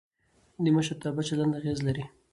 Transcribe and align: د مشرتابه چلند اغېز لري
د 0.63 0.65
مشرتابه 0.75 1.21
چلند 1.27 1.53
اغېز 1.59 1.79
لري 1.87 2.05